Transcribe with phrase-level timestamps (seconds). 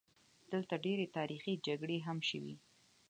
[0.51, 2.55] دلته ډېرې تاریخي جګړې هم شوي.